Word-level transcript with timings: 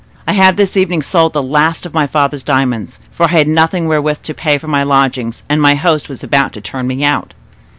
I 0.27 0.33
have 0.33 0.55
this 0.55 0.75
evening 0.77 1.03
sold 1.03 1.33
the 1.33 1.43
last 1.43 1.85
of 1.85 1.93
my 1.93 2.07
father's 2.07 2.41
diamonds; 2.41 2.97
for 3.11 3.27
I 3.27 3.33
had 3.33 3.47
nothing 3.47 3.87
wherewith 3.87 4.23
to 4.23 4.33
pay 4.33 4.57
for 4.57 4.67
my 4.67 4.81
lodgings 4.81 5.43
and 5.47 5.61
my 5.61 5.75
host 5.75 6.09
was 6.09 6.23
about 6.23 6.53
to 6.53 6.59
turn 6.61 6.87
me 6.87 7.03
out." 7.03 7.35